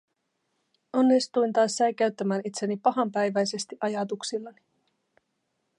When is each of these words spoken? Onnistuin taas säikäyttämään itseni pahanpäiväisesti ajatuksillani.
Onnistuin 0.93 1.53
taas 1.53 1.75
säikäyttämään 1.77 2.41
itseni 2.45 2.77
pahanpäiväisesti 2.77 3.77
ajatuksillani. 3.81 4.61